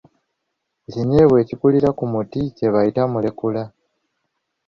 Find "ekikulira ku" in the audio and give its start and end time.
1.43-2.03